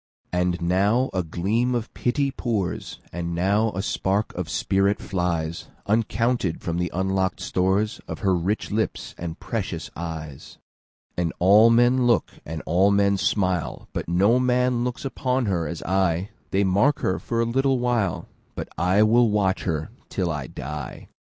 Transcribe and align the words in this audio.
And 0.33 0.63
now 0.63 1.11
a 1.13 1.21
gleam 1.21 1.75
of 1.75 1.93
pity 1.93 2.31
pours, 2.31 2.97
And 3.13 3.35
now 3.35 3.69
a 3.73 3.83
spark 3.83 4.33
of 4.33 4.49
spirit 4.49 4.99
flies, 4.99 5.67
Uncounted, 5.85 6.59
from 6.59 6.79
the 6.79 6.89
unlock'd 6.91 7.37
storesOf 7.39 8.17
her 8.17 8.35
rich 8.35 8.71
lips 8.71 9.13
and 9.19 9.39
precious 9.39 9.91
eyes. 9.95 10.57
And 11.15 11.31
all 11.37 11.69
men 11.69 12.07
look, 12.07 12.31
and 12.47 12.63
all 12.65 12.89
men 12.89 13.15
smile, 13.15 13.89
But 13.93 14.09
no 14.09 14.39
man 14.39 14.83
looks 14.83 15.05
on 15.23 15.45
her 15.45 15.67
as 15.67 15.83
I:They 15.83 16.63
mark 16.63 17.01
her 17.01 17.19
for 17.19 17.39
a 17.39 17.45
little 17.45 17.77
while, 17.77 18.27
But 18.55 18.69
I 18.79 19.03
will 19.03 19.29
watch 19.29 19.65
her 19.65 19.91
till 20.09 20.31
I 20.31 20.47
die. 20.47 21.09